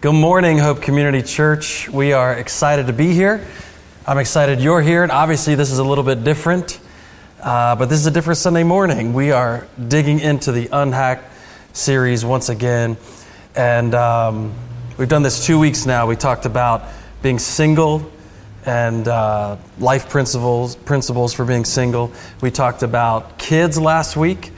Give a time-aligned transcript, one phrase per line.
[0.00, 1.86] Good morning, Hope Community Church.
[1.86, 3.46] We are excited to be here.
[4.06, 6.80] I'm excited you're here, and obviously, this is a little bit different,
[7.42, 9.12] uh, but this is a different Sunday morning.
[9.12, 11.30] We are digging into the Unhacked
[11.76, 12.96] series once again,
[13.54, 14.54] and um,
[14.96, 16.06] we've done this two weeks now.
[16.06, 16.84] We talked about
[17.20, 18.10] being single
[18.64, 22.10] and uh, life principles, principles for being single.
[22.40, 24.50] We talked about kids last week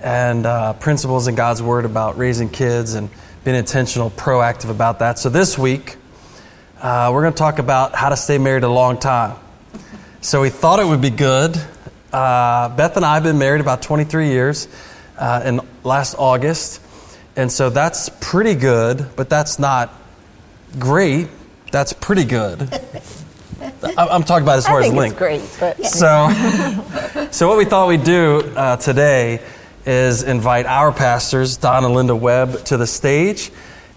[0.00, 3.10] and uh, principles in God's Word about raising kids and
[3.46, 5.20] being intentional, proactive about that.
[5.20, 5.94] So this week,
[6.80, 9.36] uh, we're going to talk about how to stay married a long time.
[10.20, 11.56] So we thought it would be good.
[12.12, 14.66] Uh, Beth and I have been married about 23 years
[15.16, 16.82] uh, in last August.
[17.36, 19.94] And so that's pretty good, but that's not
[20.76, 21.28] great.
[21.70, 22.62] That's pretty good.
[23.96, 25.18] I'm talking about as far as length.
[25.18, 29.40] great, but so, so what we thought we'd do uh, today
[29.86, 33.50] is invite our pastors, Don and Linda Webb, to the stage,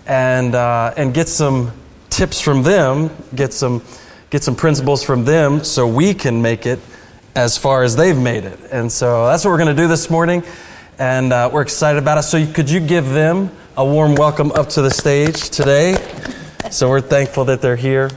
[0.05, 1.71] and uh, and get some
[2.09, 3.81] tips from them, get some
[4.29, 6.79] get some principles from them, so we can make it
[7.35, 8.59] as far as they've made it.
[8.71, 10.43] And so that's what we're going to do this morning,
[10.99, 12.23] and uh, we're excited about it.
[12.23, 15.95] So could you give them a warm welcome up to the stage today?
[16.71, 18.11] So we're thankful that they're here.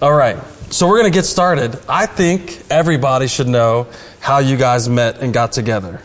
[0.00, 0.38] All right.
[0.70, 1.76] So we're going to get started.
[1.88, 3.88] I think everybody should know
[4.20, 6.00] how you guys met and got together.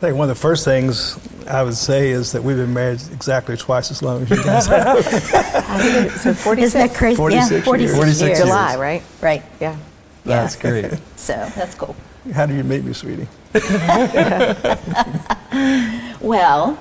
[0.00, 3.02] I think one of the first things I would say is that we've been married
[3.12, 5.04] exactly twice as long as you guys have.
[6.16, 7.16] so 46, Isn't that crazy?
[7.16, 7.96] 46 yeah, 46 years.
[7.96, 8.38] 46 years.
[8.38, 9.02] July, right?
[9.20, 9.42] Right.
[9.60, 9.76] Yeah.
[10.24, 10.98] That's great.
[11.16, 11.94] So that's cool.
[12.32, 13.28] How did you meet me, sweetie?
[16.20, 16.78] Well,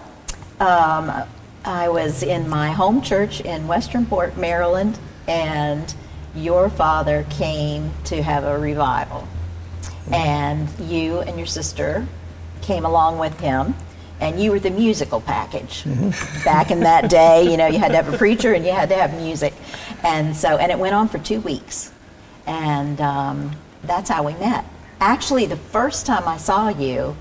[0.62, 1.12] um,
[1.66, 4.98] I was in my home church in Westernport, Maryland,
[5.28, 5.94] and
[6.36, 9.28] your father came to have a revival.
[10.12, 12.08] And you and your sister
[12.62, 13.76] came along with him,
[14.20, 15.86] and you were the musical package.
[16.44, 18.90] Back in that day, you know, you had to have a preacher and you had
[18.90, 19.54] to have music.
[20.04, 21.92] And so, and it went on for two weeks.
[22.46, 23.52] And um,
[23.84, 24.66] that's how we met.
[25.00, 27.16] Actually, the first time I saw you,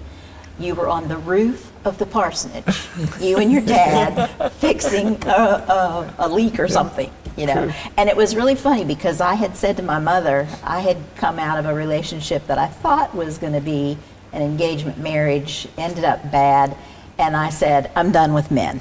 [0.59, 2.89] you were on the roof of the parsonage,
[3.21, 7.73] you and your dad fixing a, a, a leak or something, you know.
[7.97, 11.39] And it was really funny because I had said to my mother, I had come
[11.39, 13.99] out of a relationship that I thought was going to be
[14.33, 16.77] an engagement marriage, ended up bad,
[17.19, 18.81] and I said, I'm done with men.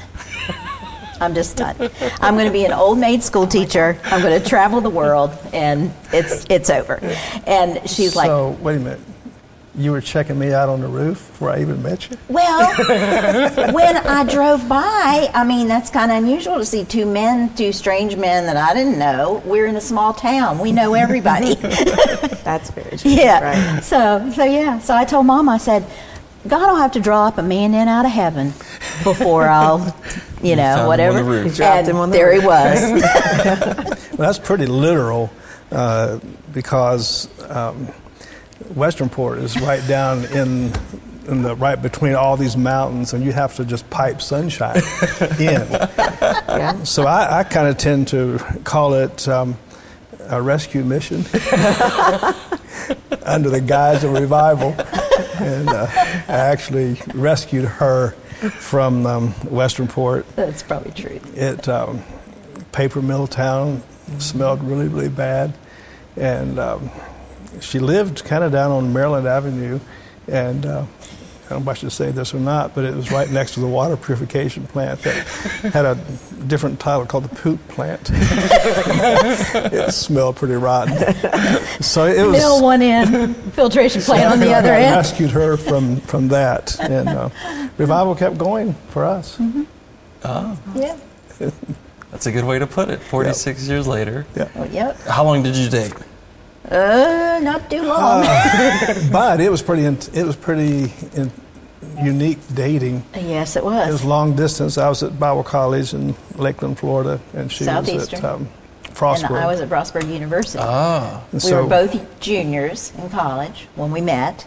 [1.19, 1.75] I'm just done.
[2.21, 3.99] I'm going to be an old maid school teacher.
[4.05, 6.99] I'm going to travel the world, and it's it's over.
[7.47, 8.99] And she's like, so, wait a minute.
[9.77, 12.17] You were checking me out on the roof before I even met you?
[12.29, 12.73] Well,
[13.73, 17.71] when I drove by, I mean, that's kind of unusual to see two men, two
[17.71, 19.43] strange men that I didn't know.
[19.45, 20.57] We're in a small town.
[20.57, 21.53] We know everybody.
[22.43, 23.11] That's very true.
[23.11, 23.75] yeah.
[23.75, 23.83] Right.
[23.83, 24.79] So, so yeah.
[24.79, 25.85] So I told mom, I said,
[26.47, 28.47] God will have to draw up a man in out of heaven
[29.03, 29.79] before I'll,
[30.41, 31.17] you know, found him on whatever.
[31.17, 31.55] the roof.
[31.55, 32.41] Dropped and him on the there roof.
[32.41, 33.97] he was.
[34.17, 35.29] Well, that's pretty literal
[35.71, 36.19] uh,
[36.51, 37.87] because um,
[38.73, 40.71] Westernport is right down in,
[41.27, 44.77] in the right between all these mountains, and you have to just pipe sunshine
[45.39, 45.67] in.
[45.69, 46.83] Yeah.
[46.83, 49.57] So I, I kind of tend to call it um,
[50.29, 51.19] a rescue mission
[53.23, 54.75] under the guise of revival.
[55.39, 55.87] And uh,
[56.27, 58.11] I actually rescued her
[58.51, 60.25] from um, Westernport.
[60.35, 61.19] that's probably true.
[61.35, 62.03] It um,
[62.71, 63.83] paper mill town
[64.19, 65.53] smelled really, really bad,
[66.15, 66.89] and um,
[67.61, 69.79] she lived kind of down on Maryland Avenue,
[70.27, 70.85] and uh,
[71.45, 73.53] I don't know if I should say this or not, but it was right next
[73.53, 75.15] to the water purification plant that
[75.73, 75.95] had a
[76.47, 78.09] different title called the poop plant.
[78.13, 80.97] it smelled pretty rotten.
[81.81, 82.37] So it was.
[82.37, 84.95] Mill one end, filtration plant on the other I end.
[84.97, 87.29] rescued her from, from that, and uh,
[87.77, 89.39] revival kept going for us.
[90.75, 90.97] Yeah.
[92.11, 92.99] That's a good way to put it.
[93.01, 94.25] 46 years later.
[94.55, 94.99] Well, yep.
[95.01, 95.93] How long did you date?
[96.69, 98.23] Uh, not too long.
[99.11, 99.85] But it was pretty.
[99.85, 101.31] in- It was pretty in,
[102.01, 103.03] unique dating.
[103.15, 103.87] yes, it was.
[103.87, 104.05] It was was.
[104.05, 104.77] long distance.
[104.77, 108.49] I was at Bible College in Lakeland, Florida, and she was at um,
[109.01, 110.59] And I was at Frostburg University.
[110.61, 111.23] Ah.
[111.31, 114.45] And we so, were both juniors in college when we met.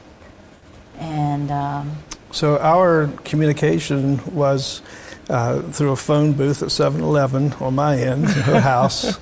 [0.98, 1.96] And um,
[2.30, 4.82] so our communication was
[5.30, 9.18] uh, through a phone booth at 7-Eleven on my end, her house,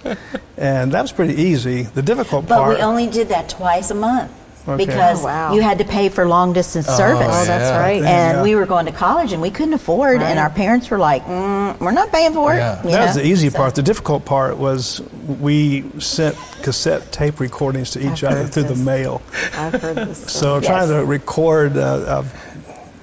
[0.57, 1.83] and that was pretty easy.
[1.83, 2.71] The difficult but part.
[2.71, 4.33] But we only did that twice a month
[4.67, 4.85] Okay.
[4.85, 5.55] because Oh, wow.
[5.55, 7.27] you had to pay for long distance service.
[7.31, 7.79] Oh, that's yeah.
[7.81, 8.03] right.
[8.03, 8.43] And Yeah.
[8.43, 11.79] we were going to college and we couldn't afford, and our parents were like, mm,
[11.81, 12.83] "We're not paying for it." Yeah.
[12.85, 13.75] you that was the easy So- part.
[13.77, 15.01] The difficult part was
[15.41, 18.79] we sent cassette tape recordings to each I've other through this.
[18.79, 19.23] the mail.
[19.57, 20.19] I've heard this.
[20.41, 20.67] So Yes.
[20.67, 22.25] trying to record a,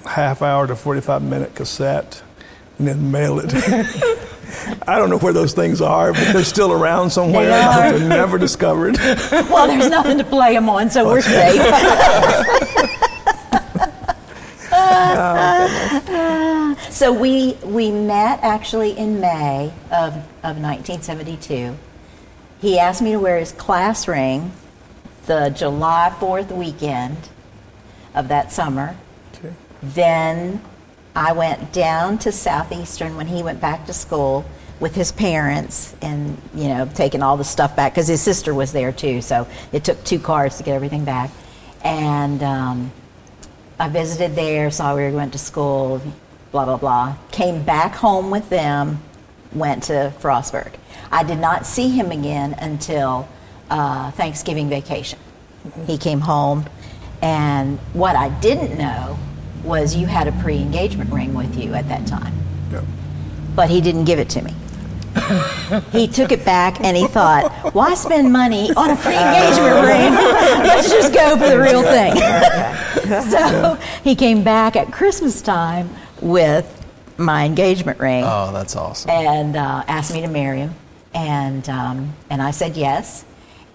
[0.06, 2.22] a half hour to 45 minute cassette
[2.78, 3.54] and then mail it.
[4.88, 7.46] I don't know where those things are, but they're still around somewhere.
[7.46, 8.00] They are.
[8.00, 8.98] They're never discovered.
[9.32, 11.62] Well, there's nothing to play them on, so we're safe.
[15.18, 21.78] Oh, so we we met actually in May of, of 1972.
[22.60, 24.52] He asked me to wear his class ring
[25.26, 27.30] the July 4th weekend
[28.14, 28.98] of that summer.
[29.36, 29.54] Okay.
[29.82, 30.62] Then
[31.16, 34.44] I went down to Southeastern when he went back to school
[34.82, 38.74] with his parents and, you know, taking all the stuff back because his sister was
[38.74, 39.22] there too.
[39.22, 41.32] So it took two cars to get everything back.
[41.84, 42.92] And um,
[43.80, 46.02] I visited there, saw where he went to school,
[46.52, 47.16] blah, blah, blah.
[47.32, 49.02] Came back home with them,
[49.54, 50.74] went to Frostburg.
[51.12, 53.30] I did not see him again until
[53.70, 55.20] uh, Thanksgiving vacation.
[55.88, 56.66] He came home,
[57.22, 59.18] and what I didn't know
[59.66, 62.34] was you had a pre engagement ring with you at that time,
[63.56, 64.54] but he didn't give it to me.
[65.92, 70.14] he took it back and he thought, why spend money on a pre engagement ring?
[70.68, 72.16] Let's just go for the real thing.
[73.32, 75.90] so he came back at Christmas time
[76.22, 76.72] with
[77.18, 79.10] my engagement ring Oh, that's awesome.
[79.10, 80.76] and uh, asked me to marry him,
[81.14, 83.24] and um, and I said yes,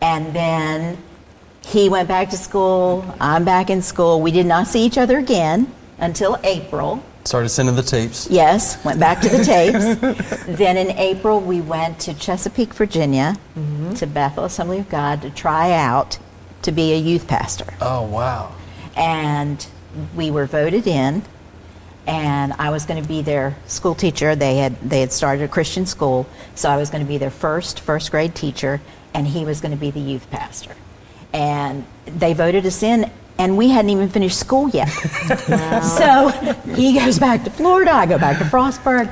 [0.02, 0.98] and then
[1.64, 3.02] he went back to school.
[3.18, 4.20] I'm back in school.
[4.20, 7.02] We did not see each other again until April.
[7.24, 8.28] Started sending the tapes.
[8.30, 10.46] Yes, went back to the tapes.
[10.58, 13.92] then in April, we went to Chesapeake, Virginia, mm-hmm.
[13.94, 16.18] to Bethel Assembly of God to try out
[16.62, 18.52] to be a youth pastor Oh, wow.
[18.94, 19.66] and
[20.14, 21.22] we were voted in
[22.06, 24.34] and I was going to be their school teacher.
[24.34, 27.30] They had they had started a Christian school, so I was going to be their
[27.30, 28.80] first first grade teacher,
[29.14, 30.74] and he was going to be the youth pastor.
[31.32, 33.10] And they voted us in,
[33.40, 34.84] and we hadn't even finished school yet.
[35.98, 36.28] so
[36.74, 37.90] he goes back to Florida.
[37.90, 39.10] I go back to Frostburg.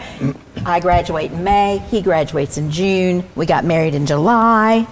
[0.67, 1.79] I graduate in May.
[1.91, 3.25] He graduates in June.
[3.35, 4.87] We got married in July.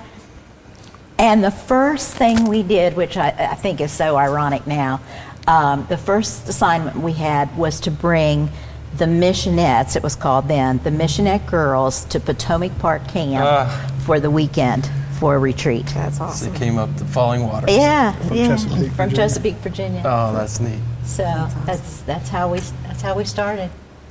[1.19, 5.01] And the first thing we did, which I, I think is so ironic now,
[5.47, 8.49] um, the first assignment we had was to bring
[8.97, 13.91] the missionettes, it was called then, the missionette girls to Potomac Park Camp Ah.
[14.07, 15.87] for the weekend for a retreat.
[15.95, 16.55] That's So awesome.
[16.55, 17.71] it came up the falling waters.
[17.71, 19.17] Yeah, From yeah, Chesapeake, from Virginia.
[19.17, 20.03] Chesapeake, Virginia.
[20.05, 20.79] Oh, that's neat.
[21.05, 21.25] so
[21.65, 23.71] that's that's how we that's how we started.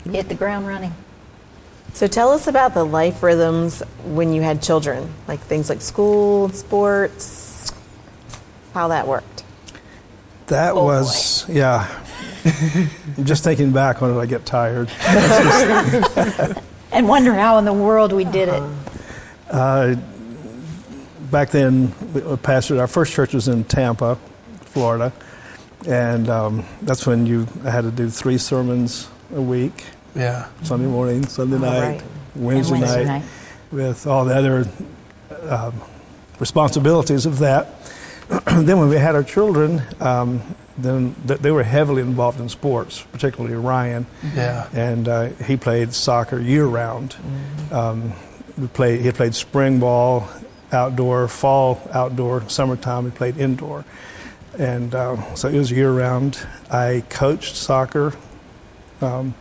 [0.09, 0.93] Hit the ground running.
[1.93, 6.49] So tell us about the life rhythms when you had children, like things like school,
[6.49, 7.71] sports,
[8.73, 9.43] how that worked.
[10.47, 11.87] That Oh, was, yeah.
[13.23, 14.89] Just thinking back on it, I get tired.
[16.91, 18.63] And wonder how in the world we did it.
[19.51, 19.95] Uh,
[21.35, 24.15] back then, we pastored, our first church was in Tampa,
[24.61, 25.11] Florida.
[25.85, 29.83] And um, that's when you had to do three sermons a week
[30.15, 30.47] Yeah.
[30.63, 32.03] Sunday morning, Sunday night, right.
[32.37, 33.23] Wednesday, And Wednesday night, night.
[33.73, 34.65] with all the other
[35.49, 35.81] um,
[36.39, 37.67] responsibilities of that.
[38.45, 40.41] then when we had our children, um,
[40.77, 44.69] then th- they were heavily involved in sports, particularly Ryan, Yeah.
[44.73, 47.17] and uh, he played soccer year round.
[47.73, 48.13] Um,
[48.57, 50.29] we played, he played spring ball,
[50.71, 53.85] outdoor, fall outdoor, summertime we played indoor,
[54.57, 56.39] and uh, so it was year round.
[56.71, 58.13] I coached soccer
[59.01, 59.33] um,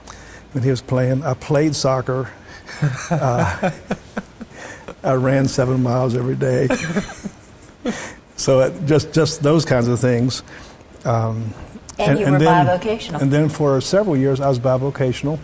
[0.53, 1.25] when he was playing.
[1.25, 2.31] I played soccer.
[3.11, 3.71] Uh,
[5.05, 6.67] I ran seven miles every day.
[8.37, 10.43] so it, just just those kinds of things.
[11.05, 11.53] Um,
[11.99, 13.21] And, you were bivocational.
[13.21, 15.39] and then for several years, I was bivocational.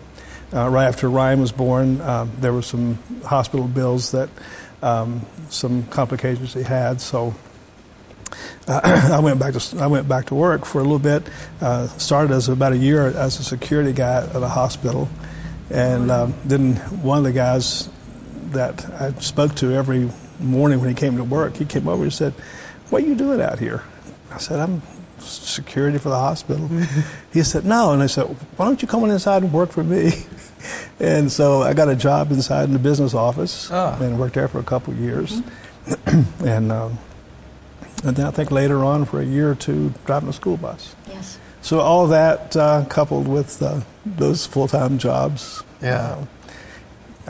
[0.52, 4.28] Uh, right after Ryan was born, um, there were some hospital bills that
[4.82, 7.00] um, some complications he had.
[7.00, 7.34] So
[8.66, 11.28] uh, I went back to I went back to work for a little bit.
[11.60, 15.08] Uh, started as about a year as a security guy at a hospital,
[15.70, 17.88] and um, then one of the guys
[18.50, 22.12] that I spoke to every morning when he came to work, he came over and
[22.12, 22.32] said,
[22.90, 23.82] "What are you doing out here?"
[24.30, 24.82] I said, "I'm
[25.20, 26.68] security for the hospital."
[27.32, 28.24] he said, "No," and I said,
[28.56, 30.12] "Why don't you come on inside and work for me?"
[31.00, 33.96] and so I got a job inside in the business office Ah.
[34.00, 35.40] and worked there for a couple of years,
[36.44, 36.72] and.
[36.72, 36.98] Um,
[38.02, 40.94] and then I think later on for a year or two driving a school bus.
[41.06, 41.36] yes.
[41.60, 46.16] So all that uh, coupled with uh, those full-time jobs, Yeah.
[46.16, 46.24] uh,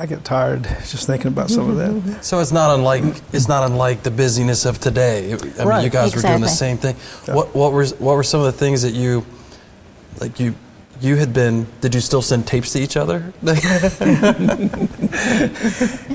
[0.00, 2.25] I get tired just thinking about some of that.
[2.25, 3.04] So it's not unlike
[3.35, 5.30] it's not unlike the busyness of today.
[5.33, 5.85] I mean, Right.
[5.85, 6.97] you guys were doing the same thing.
[7.26, 9.26] What what were what were some of the things that you
[10.19, 10.54] like you
[11.02, 13.30] you had been did you still send tapes to each other?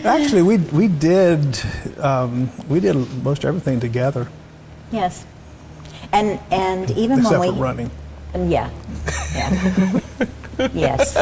[0.04, 1.60] Actually, we we did
[2.00, 4.27] um, we did most everything together
[4.92, 5.25] Yes.
[6.12, 7.92] And and even except when for we running.
[8.34, 8.70] And Yeah.
[9.36, 10.00] Yeah.
[10.74, 11.15] yes.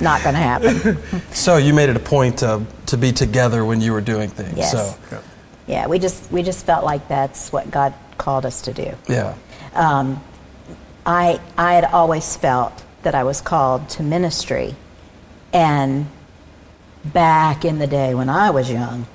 [0.00, 0.98] Not going to happen.
[1.32, 4.56] So you made it a point to, to be together when you were doing things.
[4.56, 4.72] Yes.
[4.72, 5.22] So,
[5.66, 8.94] yeah, we just we just felt like that's what God called us to do.
[9.08, 9.34] yeah.
[9.74, 10.22] Um,
[11.06, 14.74] I I had always felt that I was called to ministry,
[15.52, 16.06] and
[17.04, 19.06] back in the day when I was young,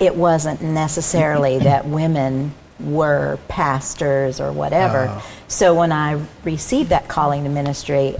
[0.00, 5.06] it wasn't necessarily that women were pastors or whatever.
[5.08, 5.26] Oh.
[5.48, 8.14] So when I received that calling to ministry,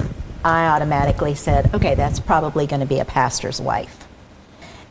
[0.46, 4.06] I automatically said, okay, that's probably going to be a pastor's wife.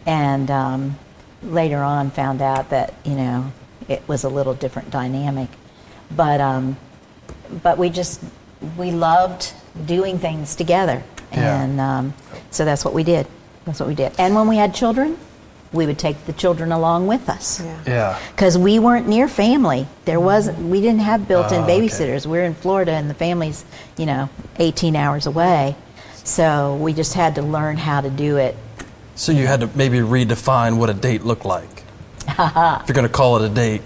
[0.06, 1.00] And um,
[1.42, 3.54] later on, found out that you know
[3.88, 5.48] it was a little different dynamic,
[6.14, 6.76] but um,
[7.64, 8.22] but we just
[8.78, 9.54] we loved
[9.86, 11.64] doing things together, Yeah.
[11.64, 12.14] and um,
[12.52, 13.26] so that's what we did.
[13.64, 14.12] That's what we did.
[14.20, 15.18] And when we had children,
[15.76, 17.80] we would take the children along with us Yeah.
[17.86, 18.20] Yeah.
[18.32, 19.88] because we weren't near family.
[20.06, 20.26] There mm-hmm.
[20.26, 20.60] wasn't.
[20.60, 21.80] We didn't have built-in Oh, okay.
[21.80, 22.26] babysitters.
[22.26, 23.66] We're in Florida, and the family's
[23.98, 25.76] you know 18 hours away.
[26.24, 28.56] So we just had to learn how to do it.
[29.16, 31.84] So you had to maybe redefine what a date looked like.
[32.28, 32.38] if
[32.88, 33.82] you're going to call it a date.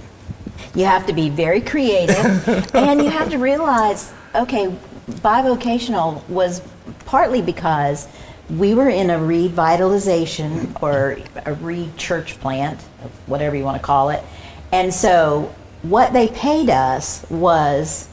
[0.76, 4.74] You have to be very creative, and you have to realize, okay,
[5.10, 6.62] bivocational was
[7.06, 8.08] partly because
[8.50, 12.82] we were in a revitalization or a re-church plant,
[13.28, 14.24] whatever you want to call it,
[14.72, 15.54] and so
[15.84, 18.08] what they paid us was.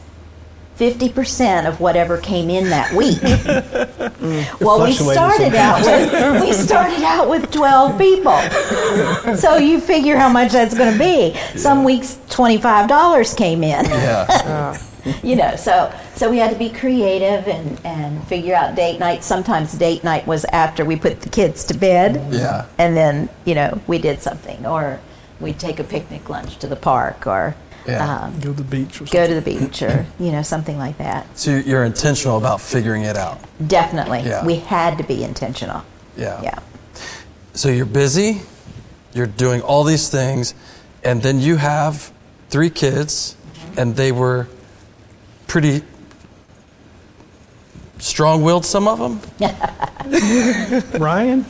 [0.79, 3.19] 50% of whatever came in that week.
[4.61, 8.39] well, we started out with we started out with 12 people.
[9.37, 11.35] So you figure how much that's going to be.
[11.59, 13.87] Some weeks $25 came in.
[13.87, 14.43] Yeah.
[14.77, 14.96] Oh.
[15.23, 19.23] you know, so so we had to be creative and and figure out date night.
[19.25, 22.33] Sometimes date night was after we put the kids to bed.
[22.33, 22.67] Yeah.
[22.79, 25.01] And then, you know, we did something or
[25.41, 27.55] we'd take a picnic lunch to the park or
[27.87, 28.25] Yeah.
[28.25, 30.99] um, Go to the beach or go to the beach or, you know, something like
[30.99, 31.27] that.
[31.39, 33.39] so you're- you're intentional about figuring it out.
[33.67, 34.23] Definitely.
[34.25, 34.45] Yeah.
[34.45, 35.83] We had to be intentional.
[36.17, 36.41] Yeah.
[36.43, 36.59] Yeah.
[37.55, 38.41] So you're busy,
[39.15, 40.55] you're doing all these things,
[41.05, 42.11] and then you have
[42.51, 43.37] three kids,
[43.77, 44.47] and they were
[45.47, 45.83] pretty
[47.99, 49.21] strong willed, some of them.
[51.01, 51.45] Ryan,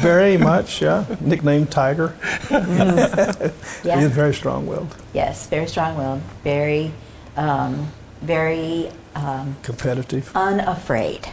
[0.00, 1.04] very much, yeah.
[1.20, 2.14] Nicknamed Tiger.
[3.84, 4.00] Yeah.
[4.00, 6.92] He's very strong willed, Yes, very strong-willed, very,
[7.36, 7.88] um,
[8.20, 10.30] very um, competitive.
[10.34, 11.28] unafraid,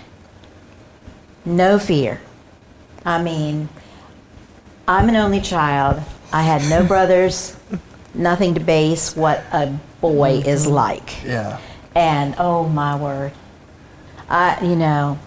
[1.44, 2.22] no fear.
[3.04, 3.68] I mean,
[4.88, 6.02] I'm an only child.
[6.32, 7.56] I had no brothers,
[8.14, 9.68] nothing to base what a
[10.02, 11.24] boy is like.
[11.24, 11.60] Yeah.
[11.96, 13.32] And oh my word,
[14.30, 15.18] I you know,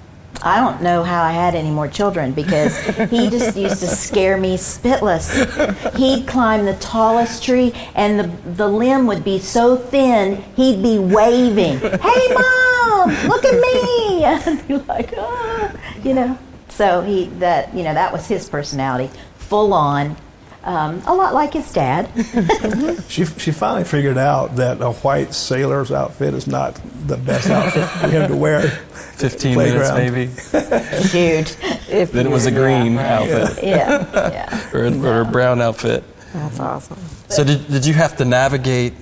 [0.42, 2.78] I don't know how I had any more children because
[3.10, 5.96] he just used to scare me spitless.
[5.96, 10.98] He'd climb the tallest tree and the the limb would be so thin he'd be
[10.98, 15.72] waving, "Hey mom, look at me!" And be like, "Oh,"
[16.04, 16.38] you know.
[16.68, 20.16] So he that you know that was his personality, full on.
[20.64, 22.10] Um, a lot like his dad.
[23.08, 27.88] She, she finally figured out that a white sailor's outfit is not the best outfit
[27.88, 28.60] for him to wear.
[29.18, 30.26] 15 minutes maybe.
[31.08, 31.54] Huge.
[31.88, 33.32] If Then it was a green yeah, right.
[33.40, 34.70] outfit Yeah, yeah.
[34.72, 36.04] or, a, or a brown outfit.
[36.34, 36.98] That's awesome.
[37.28, 38.92] So did, did you have to navigate?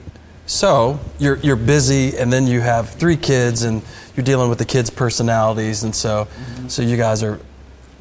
[0.46, 3.82] So you're you're busy, and then you have three kids, and
[4.16, 6.28] you're dealing with the kids' personalities, and so
[6.68, 7.40] so you guys are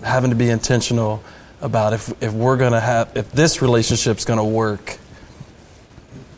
[0.04, 1.24] having to be intentional
[1.62, 4.98] about if if we're gonna have if this relationship's gonna work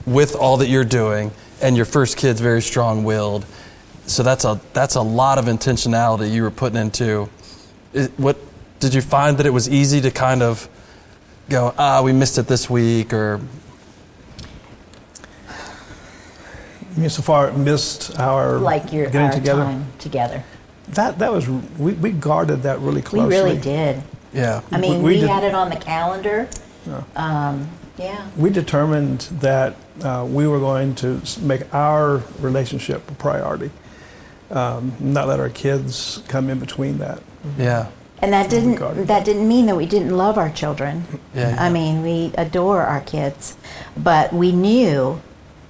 [0.05, 1.31] with all that you're doing,
[1.61, 3.45] and your first kid's very strong-willed.
[4.05, 7.29] So that's a that's a lot of intentionality you were putting into.
[7.93, 8.37] Is- What
[8.79, 10.69] did you find that it was easy to kind of
[11.49, 13.39] go ah we missed it this week or
[16.95, 19.63] I mean, so far missed our like your getting our together.
[19.63, 20.43] time together.
[20.89, 23.29] That that was we, we guarded that really closely.
[23.29, 24.01] We really did.
[24.37, 26.47] Yeah I mean, We- we, we did- had it on the calendar.
[27.15, 27.67] Um,
[27.97, 28.27] yeah.
[28.37, 33.71] We determined that uh, we were going to make our relationship a priority,
[34.51, 37.19] um, not let our kids come in between that.
[37.57, 37.87] yeah
[38.21, 38.75] And that didn't
[39.07, 41.03] that didn't mean that we didn't love our children.
[41.35, 41.63] Yeah, yeah.
[41.65, 43.57] I mean, we adore our kids,
[43.97, 45.19] but we knew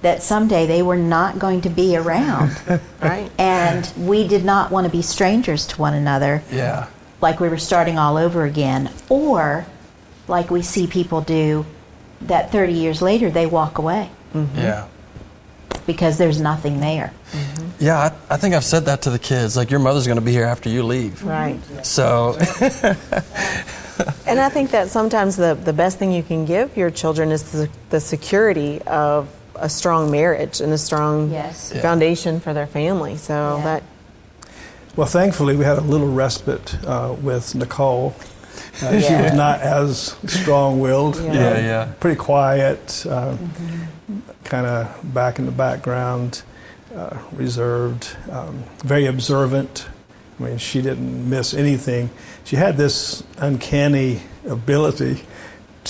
[0.02, 2.52] that someday they were not going to be around,
[3.02, 3.30] Right.
[3.38, 6.42] and we did not want to be strangers to one another.
[6.52, 6.86] yeah
[7.20, 9.66] like we were starting all over again, or
[10.28, 11.64] like we see people do
[12.22, 14.58] that 30 years later they walk away mm-hmm.
[14.58, 14.86] yeah
[15.86, 17.12] because there's nothing there.
[17.30, 17.68] Mm-hmm.
[17.78, 20.24] yeah I, I think i've said that to the kids like your mother's going to
[20.24, 21.60] be here after you leave Right.
[21.86, 22.36] so
[24.26, 27.50] And I think that sometimes the, the best thing you can give your children is
[27.50, 31.72] the, the security of a strong marriage and a strong Yes.
[31.74, 31.80] Yeah.
[31.82, 33.16] foundation for their family.
[33.16, 33.64] So Yeah.
[33.64, 33.82] that
[34.98, 38.16] Well, thankfully, we had a little respite uh, with Nicole.
[38.82, 41.20] Uh, She was not as strong-willed.
[41.22, 41.32] Yeah.
[41.34, 41.92] Yeah, yeah.
[42.00, 43.36] Pretty quiet, uh,
[44.42, 46.42] kind of back in the background,
[46.92, 49.86] uh, reserved, um, very observant.
[50.40, 52.10] I mean, she didn't miss anything.
[52.42, 55.22] She had this uncanny ability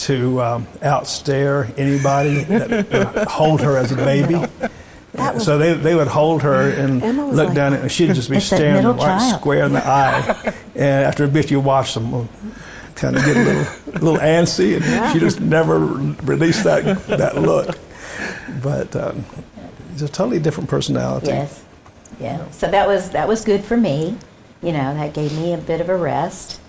[0.04, 4.44] to um, outstare anybody that would hold her as a baby.
[5.18, 8.14] That was- so they, they would hold her and look like down at and she'd
[8.14, 9.40] just be staring middle right child.
[9.40, 10.52] square in the eye.
[10.74, 12.28] and after a bit, you watch them
[12.94, 15.12] kind of get a little, a little antsy, and Yeah.
[15.12, 17.78] she just never released that, that look.
[18.62, 19.24] But um,
[19.92, 21.28] it's a totally different personality.
[21.28, 21.62] Yes.
[22.20, 22.50] Yeah.
[22.50, 24.16] So that was that was good for me.
[24.62, 26.60] You know, that gave me a bit of a rest.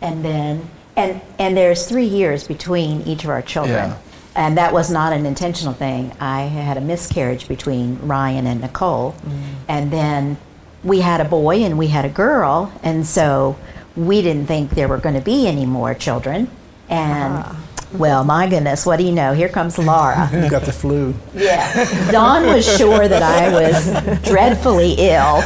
[0.00, 3.90] And then and and there's 3 years between each of our children.
[3.90, 3.98] Yeah.
[4.36, 6.12] And that was not an intentional thing.
[6.20, 9.12] I had a miscarriage between Ryan and Nicole.
[9.12, 9.42] Mm.
[9.66, 10.36] And then
[10.84, 13.56] we had a boy and we had a girl, and so
[13.96, 16.48] we didn't think there were going to be any more children.
[16.88, 17.62] And ah.
[17.98, 19.32] Well, my goodness, what do you know?
[19.32, 20.28] Here comes Laura.
[20.36, 21.14] You got the flu.
[21.34, 22.10] Yeah.
[22.10, 25.42] Don was sure that I was dreadfully ill.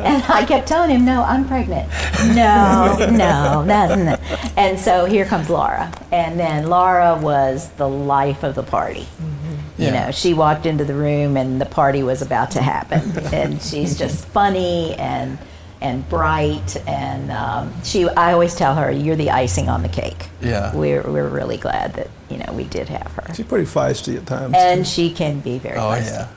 [0.00, 1.88] And I kept telling him, no, I'm pregnant.
[2.34, 4.50] No, no, that's no.
[4.56, 5.92] And so here comes Laura.
[6.12, 9.02] And then Laura was the life of the party.
[9.20, 9.82] Mm-hmm.
[9.82, 10.06] You Yeah.
[10.06, 13.00] know, she walked into the room and the party was about to happen.
[13.34, 15.38] and she's just funny and
[15.84, 20.28] and bright and um, she I always tell her you're the icing on the cake.
[20.40, 20.74] Yeah.
[20.74, 23.34] We're we're really glad that, you know, we did have her.
[23.34, 24.54] She's pretty feisty at times.
[24.56, 24.90] And too.
[24.90, 26.10] she can be very Oh, feisty.
[26.10, 26.28] yeah.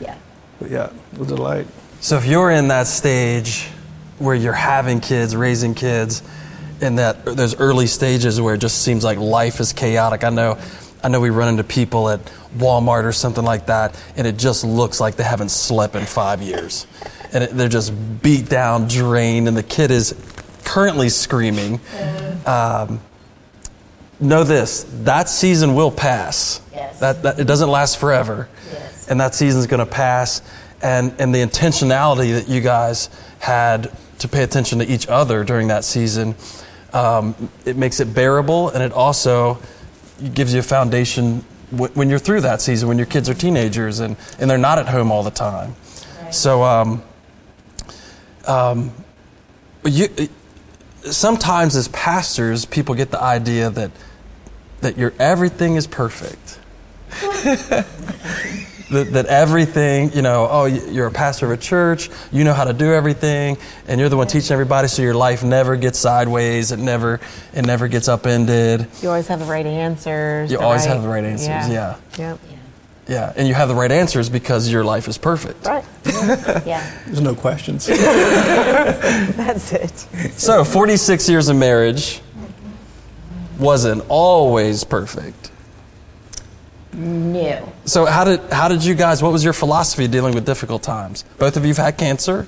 [0.00, 0.16] Yeah.
[0.58, 1.66] But yeah, it was a delight.
[2.00, 3.68] So if you're in that stage
[4.18, 6.22] where you're having kids, raising kids,
[6.80, 10.24] in that those early stages where it just seems like life is chaotic.
[10.24, 10.58] I know,
[11.04, 12.20] I know we run into people at
[12.56, 16.40] Walmart or something like that, and it just looks like they haven't slept in five
[16.42, 16.86] years,
[17.32, 20.14] and it, they're just beat down, drained, and the kid is
[20.64, 21.80] currently screaming.
[22.46, 23.00] Um,
[24.20, 26.60] know this: that season will pass.
[26.72, 26.98] Yes.
[27.00, 29.08] That, that it doesn't last forever Yes.
[29.08, 30.42] and that season's going to pass
[30.82, 35.68] and and the intentionality that you guys had to pay attention to each other during
[35.68, 36.34] that season
[36.92, 39.58] um, it makes it bearable and it also
[40.34, 44.00] gives you a foundation w- when you're through that season when your kids are teenagers
[44.00, 45.74] and, and they're not at home all the time
[46.30, 47.02] so um,
[48.46, 48.92] um,
[49.84, 50.08] you,
[51.02, 53.90] sometimes as pastors people get the idea that
[54.80, 56.58] that your everything is perfect
[58.90, 62.64] that, that everything, you know, oh, you're a pastor of a church, you know how
[62.64, 66.72] to do everything, and you're the one teaching everybody, so your life never gets sideways,
[66.72, 67.20] it never,
[67.54, 68.86] it never gets upended.
[69.02, 70.50] You always have the right answers.
[70.50, 71.96] You the always right- have the right answers, yeah.
[72.18, 72.40] Yep.
[72.50, 72.56] Yeah,
[73.08, 75.66] and you have the right answers because your life is perfect.
[75.66, 75.84] Right.
[76.66, 76.88] Yeah.
[77.06, 77.86] There's no questions.
[77.86, 79.98] That's it.
[80.38, 82.20] So, 46 years of marriage
[83.58, 85.50] wasn't always perfect.
[86.92, 87.72] No.
[87.84, 89.22] So, how did how did you guys?
[89.22, 91.24] What was your philosophy dealing with difficult times?
[91.38, 92.46] Both of you've had cancer.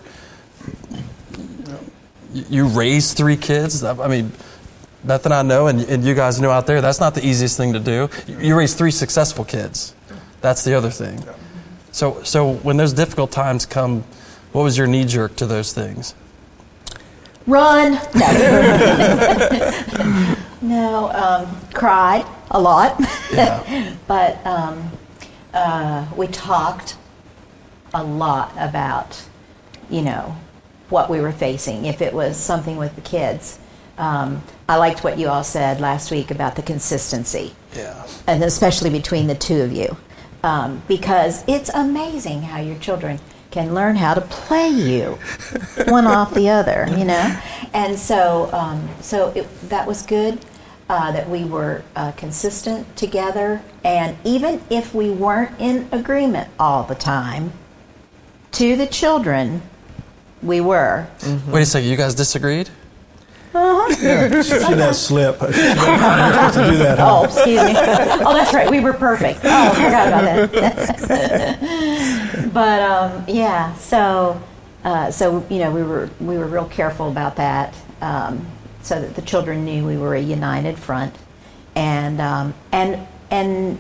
[2.35, 3.83] You- You raised three kids.
[3.85, 4.33] I mean,
[5.05, 7.57] Beth and I know, and, and you guys know out there, that's not the easiest
[7.57, 8.09] thing to do.
[8.27, 9.95] You raised three successful kids.
[10.43, 11.25] That's the other thing.
[11.93, 14.05] So, so when those difficult times come,
[14.53, 16.15] what was your knee jerk to those things?
[17.47, 17.93] Run.
[18.15, 18.27] No.
[20.63, 21.11] no.
[21.13, 23.01] Um, cried a lot.
[23.33, 23.95] Yeah.
[24.07, 24.91] but um,
[25.55, 26.97] uh, we talked
[27.95, 29.25] a lot about,
[29.91, 30.37] you know,
[30.89, 31.87] what we were facing.
[31.87, 33.59] If it was something with the kids,
[33.99, 37.55] um, I liked what you all said last week about the consistency.
[37.75, 38.07] Yeah.
[38.27, 39.97] and especially between the two of you,
[40.43, 43.19] um, because it's amazing how your children
[43.51, 45.19] can learn how to play you
[45.89, 47.41] one off the other, you know.
[47.75, 50.45] And so, um, so it, that was good
[50.89, 56.83] uh, that we were uh, consistent together, and even if we weren't in agreement all
[56.83, 57.53] the time,
[58.53, 59.63] to the children,
[60.43, 61.07] we were.
[61.49, 62.69] Wait a second, you guys disagreed?
[63.55, 65.39] Yeah, she does slip.
[65.53, 66.99] She's supposed to do that.
[66.99, 67.21] huh?
[67.21, 67.73] Oh, excuse me.
[67.77, 68.71] oh, that's right.
[68.71, 69.41] We were perfect.
[69.45, 72.51] Oh, I forgot about that.
[72.53, 74.41] but um, yeah, so
[74.85, 78.47] uh, so you know we were we were real careful about that, um,
[78.83, 81.15] so that the children knew we were a united front,
[81.75, 83.79] and um, and and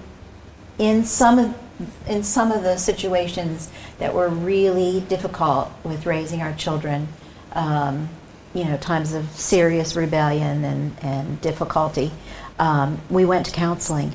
[0.78, 1.58] in some of
[2.06, 7.08] in some of the situations that were really difficult with raising our children.
[7.54, 8.08] Um,
[8.54, 12.10] you know, times of serious rebellion and, and difficulty,
[12.58, 14.12] um, we went to counseling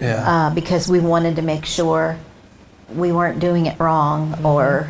[0.00, 0.24] Yeah.
[0.26, 2.16] uh, because we wanted to make sure
[2.94, 4.88] we weren't doing it wrong or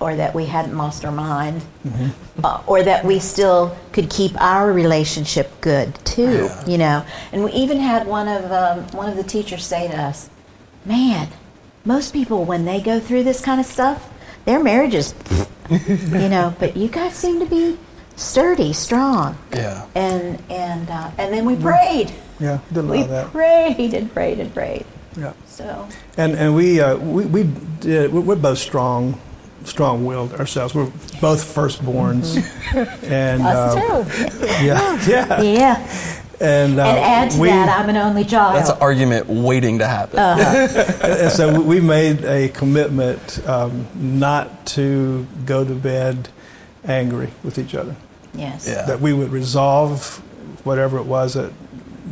[0.00, 1.60] or that we hadn't lost our mind,
[2.42, 6.44] uh, or that we still could keep our relationship good too.
[6.48, 6.66] Yeah.
[6.66, 9.96] You know, and we even had one of um, one of the teachers say to
[9.96, 10.30] us,
[10.86, 11.28] "Man,
[11.84, 14.08] most people when they go through this kind of stuff,
[14.46, 15.14] their marriages,
[15.70, 17.76] you know, but you guys seem to be
[18.20, 19.86] sturdy, strong." Yeah.
[19.94, 22.12] And and uh, and then we prayed.
[22.38, 23.32] Yeah, did a lot We of that.
[23.32, 24.86] prayed and prayed and prayed.
[25.16, 25.32] Yeah.
[25.46, 27.42] So And and we uh, we, we
[27.80, 28.12] did.
[28.12, 29.20] We're both strong,
[29.64, 30.74] strong-willed ourselves.
[30.74, 32.36] We're both firstborns,
[33.10, 34.36] and us uh, too.
[34.64, 35.76] yeah, yeah, Yeah.
[36.40, 38.54] and uh, and add to we, that, I'm an only child.
[38.56, 40.18] That's an argument waiting to happen.
[40.18, 46.30] and so we made a commitment um, not to go to bed
[46.84, 47.94] angry with each other.
[48.34, 48.66] Yes.
[48.68, 48.84] Yeah.
[48.86, 50.18] That we would resolve
[50.64, 51.52] whatever it was that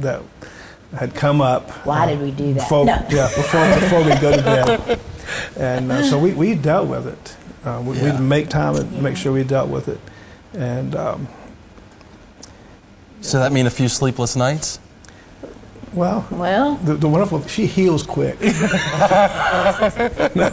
[0.00, 0.22] that
[0.96, 1.70] had come up.
[1.86, 2.62] Why did we do that?
[2.62, 3.04] Before, No.
[3.10, 5.00] Yeah, before before we go to bed,
[5.58, 7.36] and uh, so we, we dealt with it.
[7.66, 8.12] Uh, we, Yeah.
[8.12, 10.00] We'd make time and make sure we dealt with it,
[10.54, 11.28] and um,
[13.20, 14.78] so that mean a few sleepless nights?
[15.92, 18.38] well, Well, the, the wonderful she heals quick.
[20.34, 20.50] No.